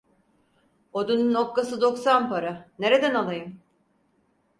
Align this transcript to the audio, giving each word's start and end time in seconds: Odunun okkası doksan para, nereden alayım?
Odunun 0.93 1.33
okkası 1.33 1.81
doksan 1.81 2.29
para, 2.29 2.71
nereden 2.79 3.13
alayım? 3.15 3.59